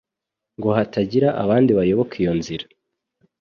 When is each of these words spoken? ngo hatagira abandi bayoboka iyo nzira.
ngo 0.57 0.69
hatagira 0.77 1.29
abandi 1.43 1.71
bayoboka 1.77 2.13
iyo 2.21 2.33
nzira. 2.39 2.65